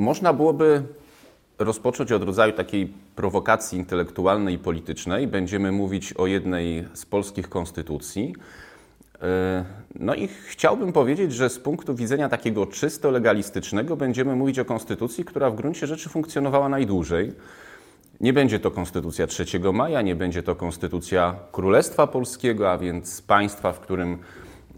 [0.00, 0.82] Można byłoby
[1.58, 5.26] rozpocząć od rodzaju takiej prowokacji intelektualnej i politycznej.
[5.26, 8.34] Będziemy mówić o jednej z polskich konstytucji.
[9.22, 9.64] E,
[9.94, 15.24] no i chciałbym powiedzieć, że z punktu widzenia takiego czysto legalistycznego będziemy mówić o konstytucji,
[15.24, 17.32] która w gruncie rzeczy funkcjonowała najdłużej.
[18.20, 23.72] Nie będzie to konstytucja 3 maja, nie będzie to konstytucja Królestwa Polskiego, a więc państwa,
[23.72, 24.18] w którym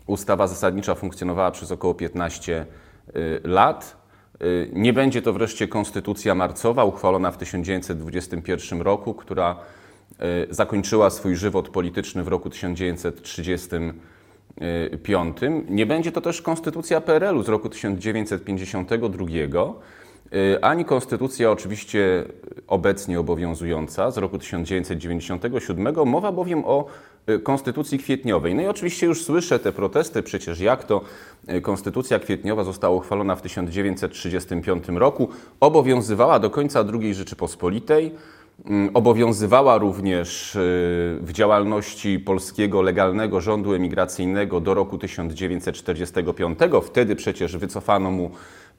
[0.06, 2.66] ustawa zasadnicza funkcjonowała przez około 15
[3.16, 4.01] y, lat.
[4.42, 9.56] Y, nie będzie to wreszcie konstytucja marcowa, uchwalona w 1921 roku, która
[10.12, 15.36] y, zakończyła swój żywot polityczny w roku 1935.
[15.68, 19.26] Nie będzie to też konstytucja PRL-u z roku 1952
[20.34, 22.24] Y, ani konstytucja oczywiście
[22.66, 26.88] obecnie obowiązująca z roku 1997, mowa bowiem o y,
[27.42, 28.54] konstytucji kwietniowej.
[28.54, 31.00] No i oczywiście już słyszę te protesty, przecież jak to
[31.48, 35.28] y, konstytucja kwietniowa została uchwalona w 1935 roku,
[35.60, 38.14] obowiązywała do końca II Rzeczypospolitej,
[38.64, 40.58] mm, obowiązywała również
[41.20, 46.58] w działalności polskiego legalnego rządu emigracyjnego do roku 1945.
[46.82, 48.30] Wtedy przecież wycofano mu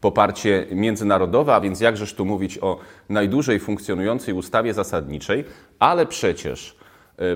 [0.02, 5.44] poparcie międzynarodowe, a więc jakżeż tu mówić o najdłużej funkcjonującej ustawie zasadniczej,
[5.80, 6.83] ale przecież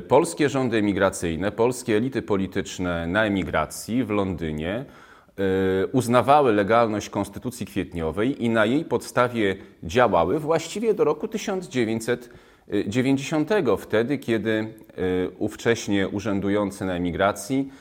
[0.08, 4.86] polskie rządy emigracyjne, polskie elity polityczne na emigracji w Londynie e,
[5.88, 14.52] uznawały legalność Konstytucji Kwietniowej i na jej podstawie działały właściwie do roku 1990, wtedy kiedy
[14.52, 14.67] e,
[15.30, 17.72] ówcześnie urzędujący na emigracji,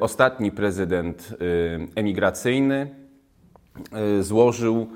[0.00, 1.34] ostatni prezydent
[1.94, 3.00] emigracyjny,
[3.92, 4.86] E, złożył e,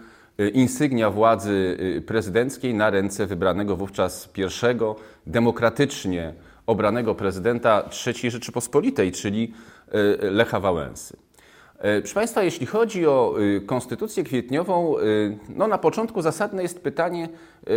[0.55, 4.97] insygnia władzy e, prezydenckiej na ręce wybranego wówczas pierwszego
[5.27, 6.35] demokratycznie
[6.67, 9.53] obranego prezydenta III Rzeczypospolitej, czyli
[10.21, 11.17] Lecha Wałęsy.
[11.79, 13.35] Proszę Państwa, jeśli chodzi o
[13.67, 14.95] konstytucję kwietniową,
[15.49, 17.29] no na początku zasadne jest pytanie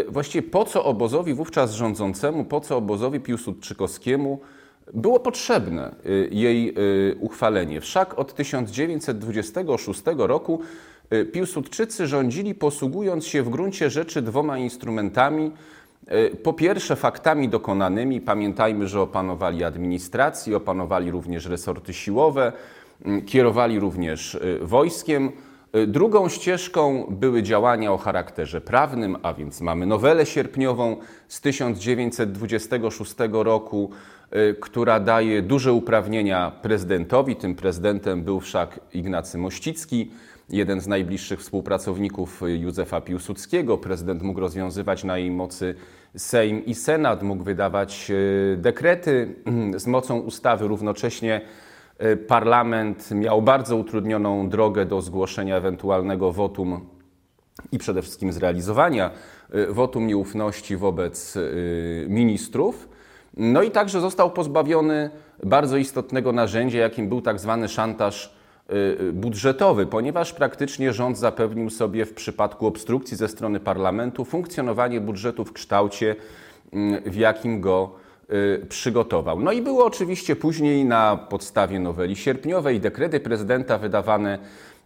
[0.07, 4.39] właściwie po co obozowi wówczas rządzącemu, po co obozowi Piłsudczykowskiemu
[4.93, 5.95] było potrzebne
[6.31, 6.75] jej
[7.19, 7.81] uchwalenie.
[7.81, 10.96] Wszak od 1926 roku Y,
[11.31, 15.51] Piłsudczycy rządzili posługując się w gruncie rzeczy dwoma instrumentami.
[16.33, 18.21] Y, po pierwsze, faktami dokonanymi.
[18.21, 22.53] Pamiętajmy, że opanowali administrację, opanowali również resorty siłowe,
[23.07, 25.31] y, kierowali również wojskiem.
[25.87, 30.97] Drugą ścieżką były działania o charakterze prawnym, a więc mamy nowelę sierpniową
[31.27, 33.91] z 1926 roku,
[34.59, 37.35] która daje duże uprawnienia prezydentowi.
[37.35, 40.11] Tym prezydentem był wszak Ignacy Mościcki
[40.49, 43.77] jeden z najbliższych współpracowników Józefa Piłsudskiego.
[43.77, 45.75] Prezydent mógł rozwiązywać na jej mocy
[46.15, 49.35] Sejm i Senat, mógł wydawać e, dekrety
[49.75, 50.67] z mocą ustawy.
[50.67, 51.41] Równocześnie
[51.97, 56.89] e, parlament miał bardzo utrudnioną drogę do zgłoszenia ewentualnego wotum
[57.71, 59.11] i przede wszystkim zrealizowania
[59.51, 61.37] e, wotum nieufności wobec
[62.07, 62.89] ministrów.
[63.37, 65.09] No i także został pozbawiony
[65.43, 68.36] bardzo istotnego narzędzia, jakim był tak zwany szantaż
[69.13, 75.53] budżetowy, ponieważ praktycznie rząd zapewnił sobie w przypadku obstrukcji ze strony parlamentu funkcjonowanie budżetu w
[75.53, 76.15] kształcie,
[76.73, 77.91] mm, w jakim go
[78.63, 79.39] y, przygotował.
[79.39, 84.39] No i było oczywiście później na podstawie noweli sierpniowej dekrety prezydenta wydawane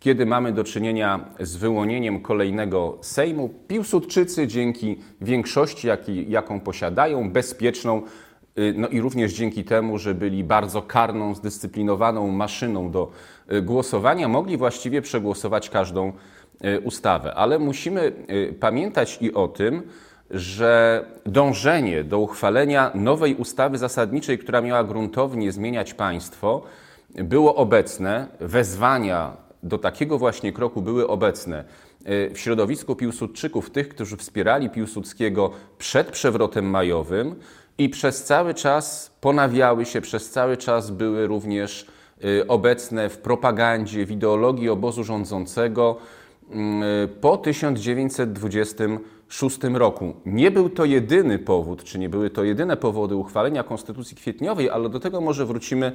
[0.00, 5.88] kiedy mamy do czynienia z wyłonieniem kolejnego Sejmu, Piłsudczycy dzięki większości,
[6.28, 8.02] jaką posiadają, bezpieczną,
[8.58, 13.10] y, no i również dzięki temu, że byli bardzo karną, zdyscyplinowaną maszyną do
[13.52, 16.12] y, głosowania, mogli właściwie przegłosować każdą
[16.64, 17.34] y, ustawę.
[17.34, 18.12] Ale musimy
[18.60, 19.82] pamiętać i o tym,
[20.30, 26.62] że dążenie do uchwalenia nowej ustawy zasadniczej, która miała gruntownie zmieniać państwo,
[27.14, 28.26] było obecne.
[28.40, 31.64] Wezwania do takiego właśnie kroku były obecne.
[32.04, 37.34] E, w środowisku Piłsudczyków, tych, którzy wspierali Piłsudskiego przed przewrotem majowym
[37.78, 41.86] i przez cały czas ponawiały się, przez cały czas były również
[42.40, 45.96] e, obecne w propagandzie, w ideologii obozu rządzącego
[46.50, 47.36] mm, e, po
[49.28, 50.14] 1926 roku.
[50.26, 54.88] Nie był to jedyny powód, czy nie były to jedyne powody uchwalenia Konstytucji Kwietniowej, ale
[54.88, 55.92] do tego może wrócimy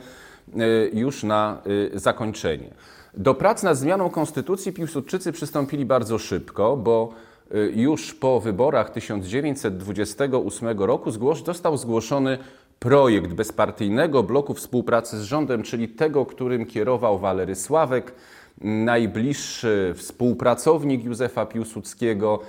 [0.93, 1.61] już na
[1.93, 2.73] zakończenie.
[3.17, 7.13] Do prac nad zmianą konstytucji Piłsudczycy przystąpili bardzo szybko, bo
[7.55, 11.11] y, już po wyborach 1928 roku
[11.45, 12.37] został zgłoszony
[12.79, 18.13] projekt bezpartyjnego bloku współpracy z rządem, czyli tego, którym kierował Walery Sławek,
[18.61, 22.39] najbliższy współpracownik Józefa Piłsudskiego,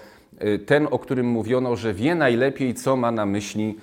[0.67, 3.77] ten, o którym mówiono, że wie najlepiej, co ma na myśli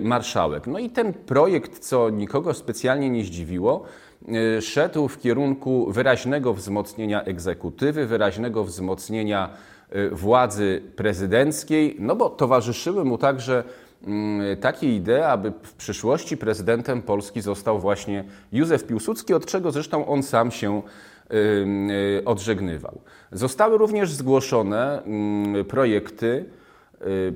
[0.00, 0.66] marszałek.
[0.66, 3.84] No i ten projekt, co nikogo specjalnie nie zdziwiło,
[4.60, 9.50] szedł w kierunku wyraźnego wzmocnienia egzekutywy, wyraźnego wzmocnienia
[10.12, 13.64] władzy prezydenckiej, no bo towarzyszyły mu także
[14.06, 20.06] mm, takie idee, aby w przyszłości prezydentem Polski został właśnie Józef Piłsudski, od czego zresztą
[20.06, 21.17] on sam się Y,
[22.24, 23.00] odżegnywał.
[23.32, 26.44] Zostały również zgłoszone mm, projekty
[27.06, 27.34] y,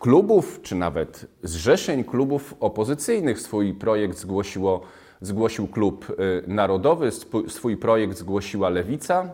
[0.00, 3.40] klubów, czy nawet zrzeszeń klubów opozycyjnych.
[3.40, 4.80] Swój projekt zgłosiło,
[5.20, 7.10] zgłosił Klub y, Narodowy,
[7.48, 9.30] swój projekt zgłosiła Lewica.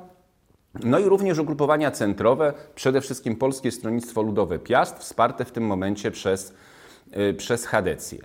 [0.84, 6.10] No i również ugrupowania centrowe, przede wszystkim Polskie Stronnictwo Ludowe Piast, wsparte w tym momencie
[6.10, 6.54] przez,
[7.36, 8.18] przez Hadecję.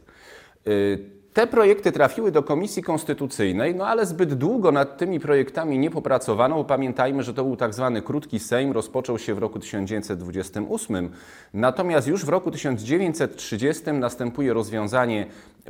[1.38, 6.64] Te projekty trafiły do Komisji Konstytucyjnej, no ale zbyt długo nad tymi projektami nie popracowano.
[6.64, 11.10] Pamiętajmy, że to był tak zwany krótki Sejm, rozpoczął się w roku 1928,
[11.54, 15.26] natomiast już w roku 1930 następuje rozwiązanie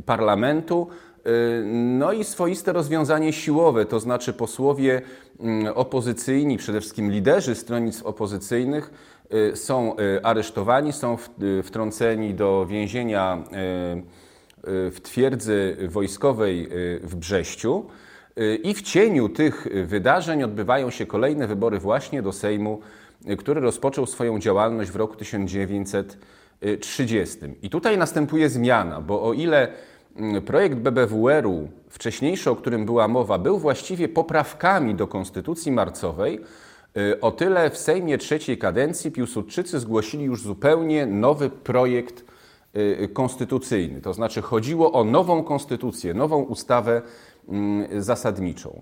[0.06, 0.88] parlamentu,
[1.28, 5.02] y, no i swoiste rozwiązanie siłowe, to znaczy posłowie
[5.40, 8.92] mm, opozycyjni, przede wszystkim liderzy stronnictw opozycyjnych
[9.34, 11.18] y, są y, aresztowani, są
[11.64, 13.44] wtrąceni do więzienia
[14.64, 16.68] w twierdzy wojskowej y,
[17.04, 17.86] w Brześciu.
[18.40, 22.80] Y, I w cieniu tych wydarzeń odbywają się kolejne wybory właśnie do Sejmu,
[23.30, 27.38] y, który rozpoczął swoją działalność w roku 1930.
[27.62, 29.68] I tutaj następuje zmiana, bo o ile
[30.16, 36.40] mm, projekt BBWR-u, wcześniejszy, o którym była mowa, był właściwie poprawkami do konstytucji marcowej,
[37.22, 42.26] o tyle w Sejmie trzeciej kadencji Piłsudczycy zgłosili już zupełnie nowy projekt Y,
[43.14, 44.02] konstytucyjny.
[44.02, 47.02] To znaczy chodziło o nową konstytucję, nową ustawę
[47.48, 48.82] mm, zasadniczą.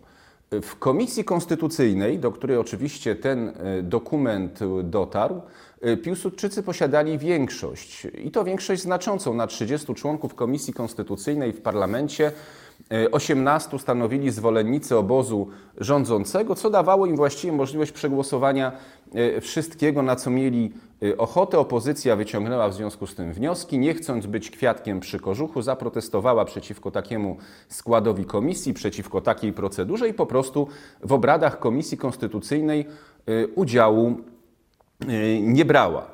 [0.51, 5.41] W Komisji Konstytucyjnej, do której oczywiście ten y, dokument dotarł,
[5.87, 12.31] y, Piłsudczycy posiadali większość i to większość znaczącą na 30 członków Komisji Konstytucyjnej w parlamencie.
[13.11, 18.71] 18 stanowili zwolennicy obozu rządzącego, co dawało im właściwie możliwość przegłosowania
[19.41, 20.71] wszystkiego, na co mieli
[21.03, 25.61] Y, ochotę opozycja wyciągnęła w związku z tym wnioski, nie chcąc być kwiatkiem przy kożuchu,
[25.61, 27.37] zaprotestowała przeciwko takiemu
[27.69, 30.67] składowi komisji, przeciwko takiej procedurze i po prostu
[31.01, 32.85] w obradach Komisji Konstytucyjnej
[33.55, 34.17] udziału
[35.41, 36.07] nie brała.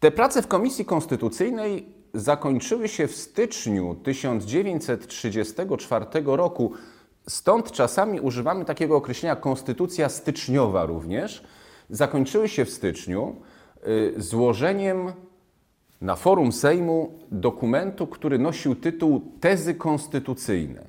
[0.00, 1.86] Te prace w Komisji Konstytucyjnej
[2.20, 6.72] zakończyły się w styczniu 1934 roku.
[7.28, 11.42] Stąd czasami używamy takiego określenia konstytucja styczniowa również
[11.90, 13.36] zakończyły się w styczniu
[13.86, 15.12] y, złożeniem
[16.00, 20.80] na forum Sejmu dokumentu, który nosił tytuł Tezy konstytucyjne.
[20.80, 20.86] Y,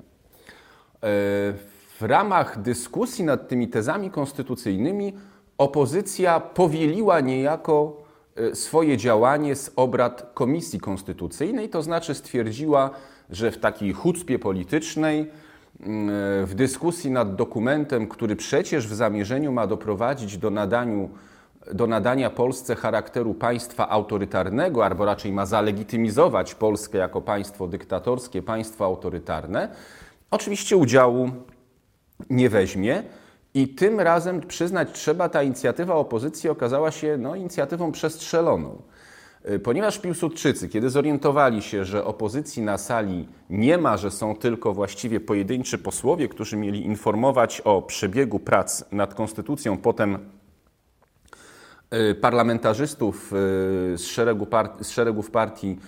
[1.98, 5.12] w ramach dyskusji nad tymi tezami konstytucyjnymi
[5.58, 7.96] opozycja powieliła niejako
[8.54, 12.90] swoje działanie z obrad Komisji Konstytucyjnej, to znaczy stwierdziła,
[13.30, 15.30] że w takiej chucpie politycznej
[15.86, 21.10] Mm, w dyskusji nad dokumentem, który przecież w zamierzeniu ma doprowadzić do, nadaniu,
[21.72, 28.84] do nadania Polsce charakteru państwa autorytarnego, albo raczej ma zalegitymizować Polskę jako państwo dyktatorskie, państwo
[28.84, 29.68] autorytarne,
[30.30, 31.30] oczywiście udziału
[32.30, 33.02] nie weźmie.
[33.54, 38.82] I tym razem, przyznać trzeba, ta inicjatywa opozycji okazała się no, inicjatywą przestrzeloną.
[39.50, 44.72] Y, ponieważ Piłsudczycy, kiedy zorientowali się, że opozycji na sali nie ma, że są tylko
[44.72, 50.18] właściwie pojedynczy posłowie, którzy mieli informować o przebiegu prac nad konstytucją, potem
[51.94, 53.36] y, parlamentarzystów y,
[53.98, 55.78] z, szeregu part z szeregów partii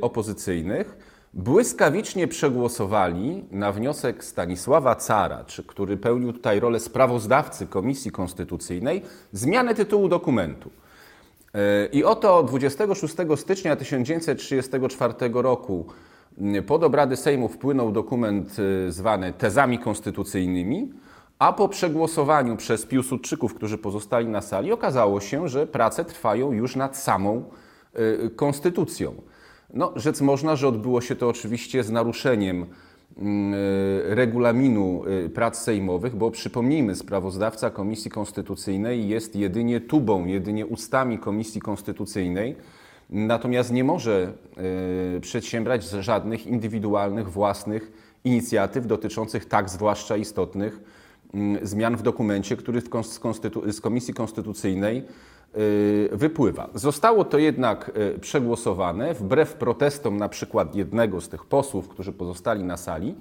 [0.00, 0.96] opozycyjnych,
[1.34, 10.08] błyskawicznie przegłosowali na wniosek Stanisława Cara, który pełnił tutaj rolę sprawozdawcy Komisji Konstytucyjnej, zmianę tytułu
[10.08, 10.70] dokumentu.
[11.54, 15.86] E, I oto 26 stycznia 1934 roku
[16.66, 18.56] pod obrady Sejmu wpłynął dokument
[18.88, 20.92] e, zwany tezami konstytucyjnymi,
[21.38, 26.76] a po przegłosowaniu przez Piłsudczyków, którzy pozostali na sali, okazało się, że prace trwają już
[26.76, 27.44] nad samą
[27.94, 29.14] e, konstytucją.
[29.74, 32.66] No, rzec można, że odbyło się to oczywiście z naruszeniem
[33.18, 40.66] Mm, e, regulaminu e, prac sejmowych, bo przypomnijmy, sprawozdawca Komisji Konstytucyjnej jest jedynie tubą, jedynie
[40.66, 42.56] ustami Komisji Konstytucyjnej,
[43.10, 44.32] natomiast nie może
[45.16, 47.92] e, przedsiębrać żadnych indywidualnych, własnych
[48.24, 50.80] inicjatyw dotyczących tak zwłaszcza istotnych
[51.34, 52.82] mm, zmian w dokumencie, który
[53.72, 55.37] z Komisji Konstytucyjnej Y,
[56.12, 56.70] wypływa.
[56.74, 62.64] Zostało to jednak y, przegłosowane wbrew protestom na przykład jednego z tych posłów, którzy pozostali
[62.64, 63.14] na sali,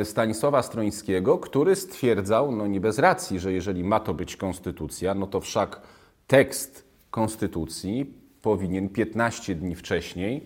[0.00, 5.14] y, Stanisława Strońskiego, który stwierdzał, no nie bez racji, że jeżeli ma to być konstytucja,
[5.14, 5.80] no to wszak
[6.26, 10.44] tekst konstytucji powinien 15 dni wcześniej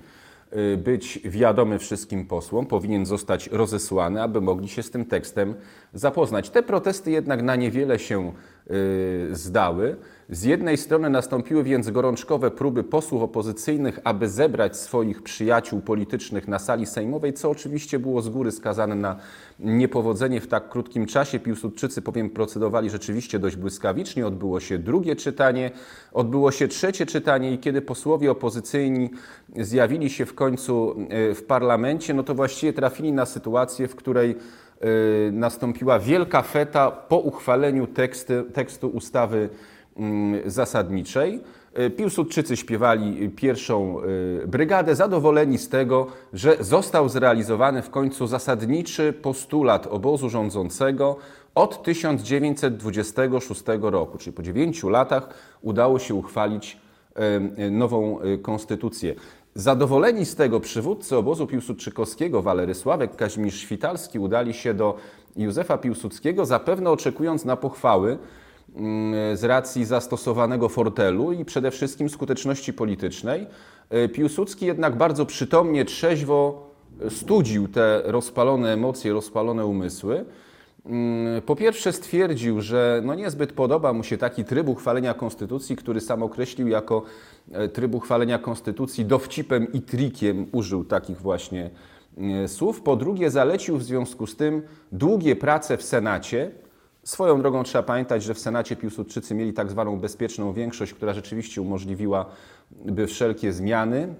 [0.56, 5.54] y, być wiadomy wszystkim posłom, powinien zostać rozesłany, aby mogli się z tym tekstem
[5.94, 6.50] zapoznać.
[6.50, 8.32] Te protesty jednak na niewiele się
[8.70, 9.96] y, zdały.
[10.32, 16.58] Z jednej strony nastąpiły więc gorączkowe próby posłów opozycyjnych, aby zebrać swoich przyjaciół politycznych na
[16.58, 19.16] sali sejmowej, co oczywiście było z góry skazane na
[19.60, 21.38] niepowodzenie w tak krótkim czasie.
[21.38, 24.26] Piłsudczycy powiem procedowali rzeczywiście dość błyskawicznie.
[24.26, 25.70] Odbyło się drugie czytanie,
[26.12, 29.10] odbyło się trzecie czytanie i kiedy posłowie opozycyjni
[29.56, 34.30] zjawili się w końcu e, w parlamencie, no to właściwie trafili na sytuację, w której
[34.30, 34.86] e,
[35.32, 39.48] nastąpiła wielka feta po uchwaleniu teksty, tekstu ustawy
[40.46, 41.40] zasadniczej.
[41.74, 44.00] E, Piłsudczycy śpiewali pierwszą
[44.42, 51.16] e, brygadę, zadowoleni z tego, że został zrealizowany w końcu zasadniczy postulat obozu rządzącego
[51.54, 55.28] od 1926 roku, czyli po dziewięciu latach
[55.62, 56.78] udało się uchwalić
[57.14, 59.14] e, nową konstytucję.
[59.54, 64.96] Zadowoleni z tego przywódcy obozu piłsudczykowskiego Walery Sławek, Kazimierz Świtalski udali się do
[65.36, 68.49] Józefa Piłsudskiego, zapewne oczekując na pochwały Mm,
[69.34, 73.46] z racji zastosowanego fortelu i przede wszystkim skuteczności politycznej.
[73.90, 76.70] E, Piłsudski jednak bardzo przytomnie, trzeźwo
[77.08, 80.24] studził te rozpalone emocje, rozpalone umysły.
[80.86, 86.00] Mm, po pierwsze stwierdził, że no niezbyt podoba mu się taki tryb uchwalenia konstytucji, który
[86.00, 87.02] sam określił jako
[87.52, 91.70] e, tryb uchwalenia konstytucji dowcipem i trikiem, użył takich właśnie
[92.18, 92.82] e, słów.
[92.82, 94.62] Po drugie zalecił w związku z tym
[94.92, 96.50] długie prace w Senacie,
[97.04, 101.62] Swoją drogą trzeba pamiętać, że w Senacie Piłsudczycy mieli tak zwaną bezpieczną większość, która rzeczywiście
[101.62, 104.14] umożliwiłaby wszelkie zmiany,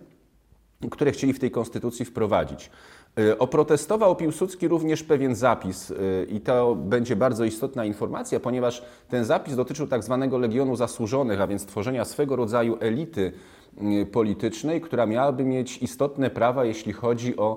[0.90, 2.70] które chcieli w tej konstytucji wprowadzić.
[3.18, 9.25] Y, oprotestował Piłsudski również pewien zapis y, i to będzie bardzo istotna informacja, ponieważ ten
[9.25, 13.32] zapis dotyczył tak zwanego Legionu Zasłużonych, a więc tworzenia swego rodzaju elity
[14.12, 17.56] politycznej, która miałaby mieć istotne prawa, jeśli chodzi o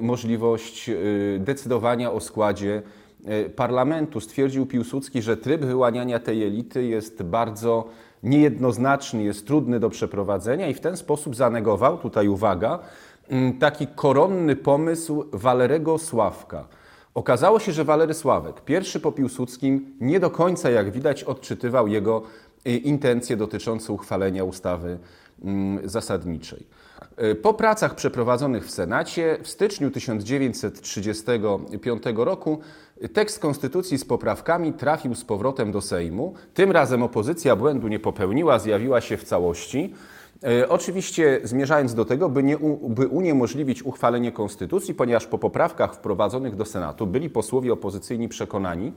[0.00, 0.90] możliwość
[1.38, 3.05] decydowania o składzie E,
[3.56, 7.88] parlamentu stwierdził Piłsudski, że tryb wyłaniania tej elity jest bardzo
[8.22, 12.78] niejednoznaczny, jest trudny do przeprowadzenia i w ten sposób zanegował, tutaj uwaga,
[13.60, 16.68] taki koronny pomysł Walerego Sławka.
[17.14, 22.22] Okazało się, że Walery Sławek, pierwszy po Piłsudskim, nie do końca, jak widać, odczytywał jego
[22.64, 24.98] e, intencje dotyczące uchwalenia ustawy
[25.84, 26.66] zasadniczej.
[27.16, 32.60] E, po pracach przeprowadzonych w Senacie w styczniu 1935 roku
[33.12, 36.34] tekst konstytucji z poprawkami trafił z powrotem do Sejmu.
[36.54, 39.94] Tym razem opozycja błędu nie popełniła, zjawiła się w całości.
[40.44, 46.56] E, oczywiście zmierzając do tego, by, nie, by uniemożliwić uchwalenie konstytucji, ponieważ po poprawkach wprowadzonych
[46.56, 48.92] do Senatu byli posłowie opozycyjni przekonani,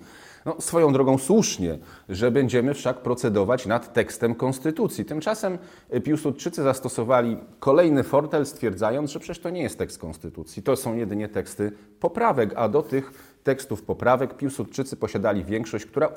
[0.46, 1.78] no, swoją drogą słusznie,
[2.10, 5.06] że będziemy wszak procedować nad tekstem konstytucji.
[5.06, 5.58] Tymczasem
[6.04, 11.30] Piłsudczycy zastosowali kolejny fortel, stwierdzając, że przecież to nie jest tekst konstytucji, to są jedynie
[11.30, 13.12] teksty poprawek, a do tych
[13.44, 16.10] tekstów poprawek Piłsudczycy posiadali większość, która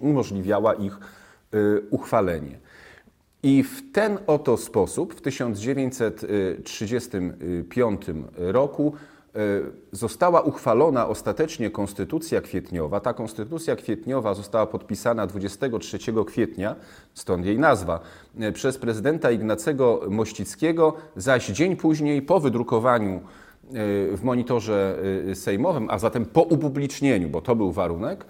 [0.00, 0.98] umożliwiała ich
[1.54, 2.58] y, uchwalenie.
[3.42, 8.02] I w ten oto sposób w 1935
[8.36, 8.92] roku
[9.34, 9.38] e,
[9.92, 13.00] została uchwalona ostatecznie Konstytucja Kwietniowa.
[13.00, 16.76] Ta Konstytucja Kwietniowa została podpisana 23 kwietnia,
[17.14, 18.00] stąd jej nazwa,
[18.40, 23.20] e, przez prezydenta Ignacego Mościckiego, zaś dzień później po wydrukowaniu e,
[24.16, 24.98] w monitorze
[25.34, 28.24] sejmowym, a zatem po upublicznieniu, bo to był warunek,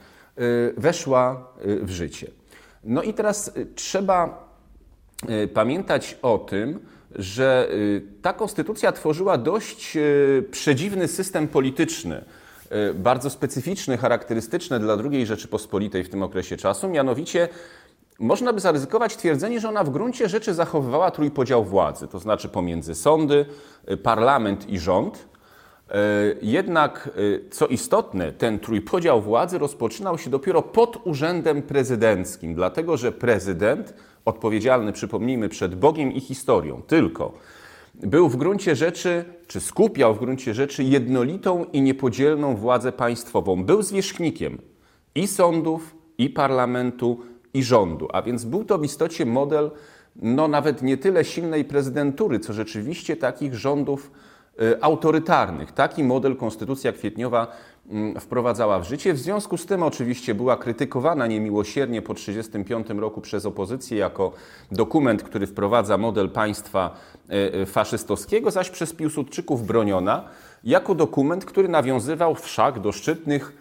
[0.76, 2.30] weszła w życie.
[2.84, 4.49] No i teraz trzeba
[5.54, 6.80] pamiętać o tym,
[7.14, 10.00] że e, ta konstytucja tworzyła dość e,
[10.50, 12.24] przedziwny system polityczny,
[12.94, 17.48] bardzo specyficzny, charakterystyczny dla II Rzeczypospolitej w tym okresie czasu, mianowicie
[18.18, 22.94] można by zaryzykować twierdzenie, że ona w gruncie rzeczy zachowywała trójpodział władzy, to znaczy pomiędzy
[22.94, 23.46] sądy,
[24.02, 25.28] parlament i rząd.
[26.42, 27.10] Jednak,
[27.50, 34.92] co istotne, ten trójpodział władzy rozpoczynał się dopiero pod urzędem prezydenckim, dlatego że prezydent odpowiedzialny,
[34.92, 37.32] przypomnijmy, przed Bogiem i historią, tylko
[37.94, 43.64] był w gruncie rzeczy, czy skupiał w gruncie rzeczy jednolitą i niepodzielną władzę państwową.
[43.64, 44.58] Był zwierzchnikiem
[45.14, 47.20] i sądów, i parlamentu,
[47.54, 48.08] i rządu.
[48.12, 49.70] A więc był to w istocie model,
[50.16, 54.10] no nawet nie tyle silnej prezydentury, co rzeczywiście takich rządów
[54.62, 55.72] y, autorytarnych.
[55.72, 57.56] Taki model Konstytucja Kwietniowa
[58.20, 59.12] wprowadzała w życie.
[59.12, 64.32] W związku z tym oczywiście była krytykowana niemiłosiernie po 1935 roku przez opozycję jako
[64.72, 66.94] dokument, który wprowadza model państwa
[67.30, 70.24] e, e, faszystowskiego, zaś przez Piłsudczyków broniona
[70.64, 73.52] jako dokument, który nawiązywał wszak do szczytnych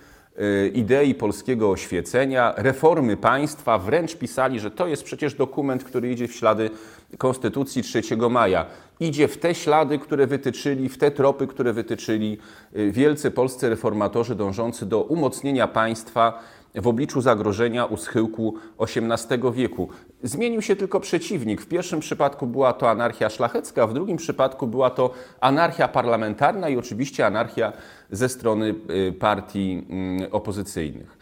[0.74, 6.36] idei polskiego oświecenia, reformy państwa, wręcz pisali, że to jest przecież dokument, który idzie w
[6.36, 6.70] ślady
[7.18, 8.66] Konstytucji 3 maja.
[9.00, 12.38] Idzie w te ślady, które wytyczyli, w te tropy, które wytyczyli
[12.76, 16.40] y, wielcy polscy reformatorzy dążący do umocnienia państwa
[16.76, 19.90] w obliczu zagrożenia u schyłku XVIII wieku.
[20.24, 21.62] Zmienił się tylko przeciwnik.
[21.62, 26.78] W pierwszym przypadku była to anarchia szlachecka, w drugim przypadku była to anarchia parlamentarna i
[26.78, 27.74] oczywiście anarchia
[28.12, 31.19] ze strony y, partii mm, opozycyjnych.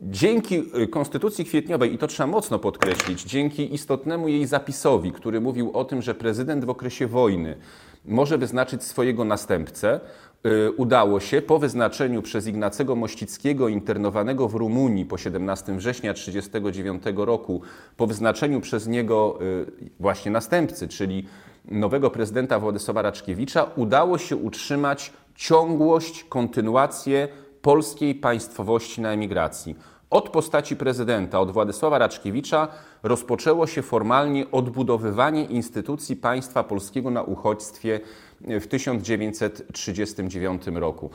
[0.00, 5.70] Dzięki y, Konstytucji Kwietniowej, i to trzeba mocno podkreślić, dzięki istotnemu jej zapisowi, który mówił
[5.72, 7.56] o tym, że prezydent w okresie wojny
[8.04, 10.00] może wyznaczyć swojego następcę,
[10.46, 17.26] y, udało się po wyznaczeniu przez Ignacego Mościckiego, internowanego w Rumunii po 17 września 1939
[17.26, 17.60] roku,
[17.96, 21.26] po wyznaczeniu przez niego y, właśnie następcy, czyli
[21.64, 27.28] nowego prezydenta Władysława Raczkiewicza, udało się utrzymać ciągłość, kontynuację
[27.66, 29.76] polskiej państwowości na emigracji.
[30.10, 32.68] Od postaci prezydenta, od Władysława Raczkiewicza
[33.02, 38.00] rozpoczęło się formalnie odbudowywanie instytucji państwa polskiego na uchodźstwie
[38.40, 41.10] w 1939 roku.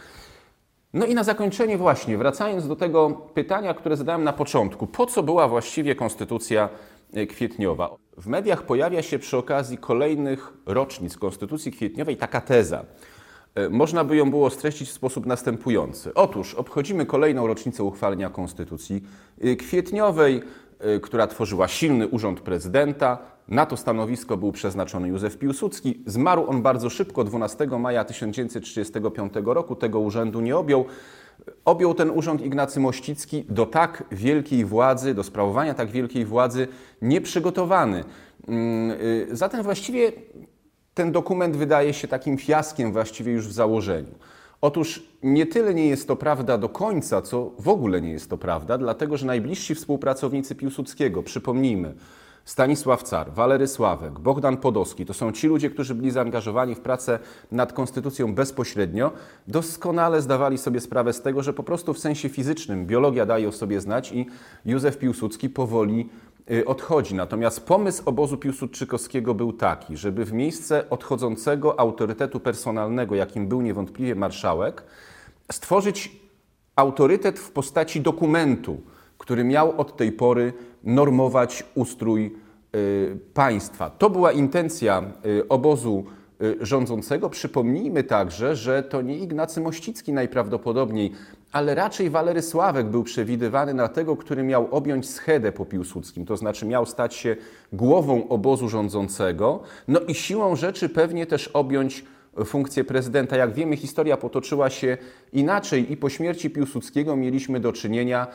[0.93, 5.23] No i na zakończenie właśnie, wracając do tego pytania, które zadałem na początku, po co
[5.23, 6.69] była właściwie konstytucja
[7.29, 7.95] kwietniowa?
[8.17, 13.10] W mediach pojawia się przy okazji kolejnych rocznic konstytucji kwietniowej taka teza– E,
[13.69, 16.13] można by ją było streścić w sposób następujący.
[16.13, 19.03] Otóż obchodzimy kolejną rocznicę uchwalenia Konstytucji
[19.41, 20.41] e, Kwietniowej,
[20.79, 23.17] e, która tworzyła silny urząd prezydenta.
[23.47, 26.03] Na to stanowisko był przeznaczony Józef Piłsudski.
[26.05, 29.75] Zmarł on bardzo szybko, 12 maja 1935 roku.
[29.75, 30.85] Tego urzędu nie objął.
[31.65, 36.67] Objął ten urząd Ignacy Mościcki do tak wielkiej władzy, do sprawowania tak wielkiej władzy
[37.01, 38.03] nieprzygotowany.
[38.47, 38.97] Mm,
[39.31, 40.11] zatem właściwie
[40.93, 44.15] ten dokument wydaje się takim fiaskiem właściwie już w założeniu.
[44.61, 48.37] Otóż nie tyle nie jest to prawda do końca, co w ogóle nie jest to
[48.37, 51.93] prawda, dlatego że najbliżsi współpracownicy Piłsudskiego, przypomnijmy,
[52.45, 57.19] Stanisław Car, Walery Sławek, Bogdan Podowski, to są ci ludzie, którzy byli zaangażowani w pracę
[57.51, 59.11] nad konstytucją bezpośrednio,
[59.47, 63.51] doskonale zdawali sobie sprawę z tego, że po prostu w sensie fizycznym biologia daje o
[63.51, 64.25] sobie znać i
[64.65, 66.09] Józef Piłsudski powoli
[66.65, 67.15] odchodzi.
[67.15, 74.15] Natomiast pomysł obozu Piłsudczykowskiego był taki, żeby w miejsce odchodzącego autorytetu personalnego, jakim był niewątpliwie
[74.15, 74.83] marszałek,
[75.51, 76.11] stworzyć
[76.75, 78.81] autorytet w postaci dokumentu,
[79.17, 82.35] który miał od tej pory normować ustrój
[82.75, 83.89] y, państwa.
[83.89, 86.05] To była intencja y, obozu
[86.61, 87.29] rządzącego.
[87.29, 91.11] Przypomnijmy także, że to nie Ignacy Mościcki najprawdopodobniej
[91.51, 96.37] ale raczej Walery Sławek był przewidywany na tego, który miał objąć schedę po Piłsudskim, to
[96.37, 97.35] znaczy miał stać się
[97.73, 102.05] głową obozu rządzącego, no i siłą rzeczy pewnie też objąć
[102.45, 103.37] funkcję prezydenta.
[103.37, 104.97] Jak wiemy, historia potoczyła się
[105.33, 108.27] inaczej i po śmierci Piłsudskiego mieliśmy do czynienia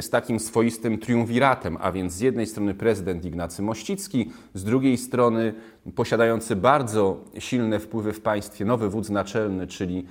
[0.00, 5.54] z takim swoistym triumviratem, a więc z jednej strony prezydent Ignacy Mościcki, z drugiej strony
[5.94, 10.06] posiadający bardzo silne wpływy w państwie nowy wódz naczelny, czyli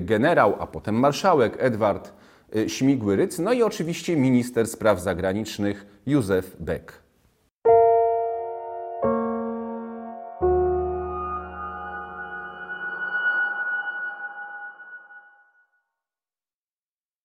[0.00, 2.12] generał, a potem marszałek Edward
[2.56, 7.03] y, Śmigły-Ryc, no i oczywiście minister spraw zagranicznych Józef Beck.